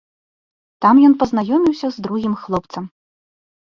Там 0.85 0.95
ён 1.11 1.15
пазнаёміўся 1.25 1.87
з 1.99 2.09
другім 2.09 2.33
хлопцам. 2.43 2.83